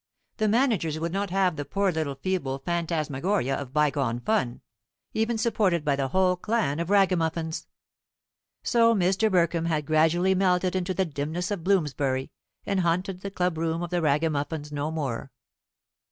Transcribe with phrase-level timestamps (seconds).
[0.37, 4.61] The managers would not have the poor little feeble phantasmagoria of bygone fun,
[5.13, 7.67] even supported by the whole clan of Ragamuffins.
[8.63, 9.31] So Mr.
[9.31, 12.31] Burkham had gradually melted into the dimness of Bloomsbury,
[12.65, 15.31] and haunted the club room of the Ragamuffins no more.